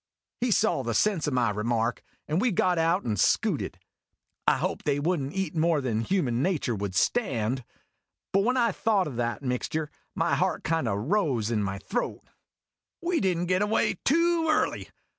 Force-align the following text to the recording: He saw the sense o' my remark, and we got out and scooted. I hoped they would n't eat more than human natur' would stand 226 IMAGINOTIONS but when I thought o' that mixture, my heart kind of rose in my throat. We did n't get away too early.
He 0.39 0.49
saw 0.49 0.81
the 0.81 0.95
sense 0.95 1.27
o' 1.27 1.31
my 1.31 1.51
remark, 1.51 2.01
and 2.27 2.41
we 2.41 2.51
got 2.51 2.79
out 2.79 3.03
and 3.03 3.19
scooted. 3.19 3.77
I 4.47 4.57
hoped 4.57 4.83
they 4.83 4.99
would 4.99 5.21
n't 5.21 5.35
eat 5.35 5.55
more 5.55 5.79
than 5.79 6.01
human 6.01 6.41
natur' 6.41 6.73
would 6.73 6.95
stand 6.95 7.63
226 8.33 8.33
IMAGINOTIONS 8.33 8.33
but 8.33 8.41
when 8.41 8.57
I 8.57 8.71
thought 8.71 9.07
o' 9.07 9.15
that 9.17 9.43
mixture, 9.47 9.91
my 10.15 10.33
heart 10.33 10.63
kind 10.63 10.87
of 10.87 10.97
rose 11.11 11.51
in 11.51 11.61
my 11.61 11.77
throat. 11.77 12.23
We 12.99 13.19
did 13.19 13.37
n't 13.37 13.47
get 13.47 13.61
away 13.61 13.99
too 14.03 14.47
early. 14.49 14.89